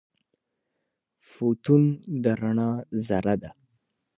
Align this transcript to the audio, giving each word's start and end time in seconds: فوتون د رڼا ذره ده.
فوتون 1.29 1.83
د 2.23 2.25
رڼا 2.41 2.71
ذره 3.07 3.35
ده. 3.41 3.51